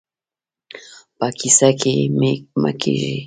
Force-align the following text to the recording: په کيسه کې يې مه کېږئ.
په 1.17 1.27
کيسه 1.39 1.69
کې 1.79 1.91
يې 1.99 2.05
مه 2.61 2.71
کېږئ. 2.81 3.17